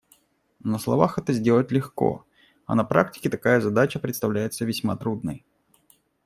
[0.63, 2.25] На словах это сделать легко,
[2.65, 5.45] а на практике такая задача представляется весьма трудной.